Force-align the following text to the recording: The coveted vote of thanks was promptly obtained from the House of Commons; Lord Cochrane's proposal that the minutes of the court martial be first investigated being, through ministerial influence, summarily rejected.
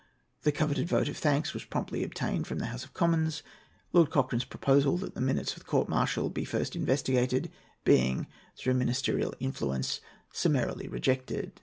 The 0.41 0.51
coveted 0.51 0.87
vote 0.87 1.07
of 1.09 1.17
thanks 1.17 1.53
was 1.53 1.63
promptly 1.63 2.03
obtained 2.03 2.47
from 2.47 2.57
the 2.57 2.65
House 2.65 2.83
of 2.83 2.91
Commons; 2.95 3.43
Lord 3.93 4.09
Cochrane's 4.09 4.45
proposal 4.45 4.97
that 4.97 5.13
the 5.13 5.21
minutes 5.21 5.53
of 5.53 5.59
the 5.59 5.65
court 5.65 5.87
martial 5.87 6.31
be 6.31 6.43
first 6.43 6.75
investigated 6.75 7.51
being, 7.83 8.25
through 8.57 8.73
ministerial 8.73 9.35
influence, 9.39 10.01
summarily 10.33 10.87
rejected. 10.87 11.51